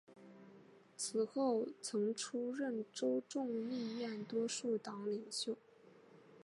[0.97, 5.55] 此后曾出任州众议院多数党领袖。